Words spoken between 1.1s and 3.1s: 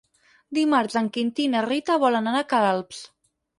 Quintí i na Rita volen anar a Queralbs.